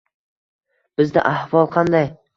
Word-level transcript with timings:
Bizda 1.03 1.27
ahvol 1.35 1.71
qanday?.. 1.77 2.11